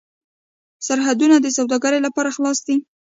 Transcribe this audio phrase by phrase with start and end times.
[0.87, 2.75] سرحدونه د سوداګرۍ لپاره خلاص دي.